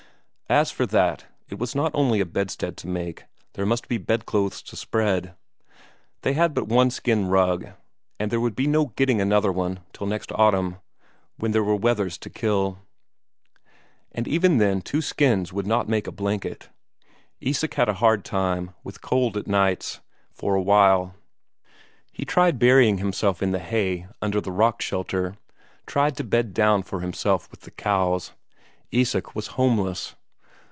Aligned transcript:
As 0.49 0.69
for 0.69 0.85
that, 0.87 1.27
it 1.47 1.59
was 1.59 1.75
not 1.75 1.91
only 1.93 2.19
a 2.19 2.25
bedstead 2.25 2.75
to 2.75 2.85
make; 2.89 3.23
there 3.53 3.65
must 3.65 3.87
be 3.87 3.97
bedclothes 3.97 4.61
to 4.63 4.75
spread. 4.75 5.33
They 6.23 6.33
had 6.33 6.53
but 6.53 6.67
one 6.67 6.89
skin 6.91 7.27
rug, 7.29 7.67
and 8.19 8.29
there 8.29 8.39
would 8.41 8.53
be 8.53 8.67
no 8.67 8.87
getting 8.87 9.21
another 9.21 9.53
till 9.93 10.07
next 10.07 10.29
autumn, 10.33 10.79
when 11.37 11.53
there 11.53 11.63
were 11.63 11.77
wethers 11.77 12.17
to 12.17 12.29
kill 12.29 12.79
and 14.11 14.27
even 14.27 14.57
then 14.57 14.81
two 14.81 15.01
skins 15.01 15.53
would 15.53 15.65
not 15.65 15.87
make 15.87 16.05
a 16.05 16.11
blanket. 16.11 16.67
Isak 17.39 17.75
had 17.75 17.87
a 17.87 17.93
hard 18.03 18.25
time, 18.25 18.71
with 18.83 18.99
cold 18.99 19.37
at 19.37 19.47
nights, 19.47 20.01
for 20.33 20.55
a 20.55 20.61
while; 20.61 21.15
he 22.11 22.25
tried 22.25 22.59
burying 22.59 22.97
himself 22.97 23.41
in 23.41 23.51
the 23.51 23.59
hay 23.59 24.05
under 24.21 24.41
the 24.41 24.51
rock 24.51 24.81
shelter, 24.81 25.37
tried 25.85 26.17
to 26.17 26.25
bed 26.25 26.53
down 26.53 26.83
for 26.83 26.99
himself 26.99 27.49
with 27.51 27.61
the 27.61 27.71
cows. 27.71 28.33
Isak 28.91 29.33
was 29.33 29.47
homeless. 29.55 30.15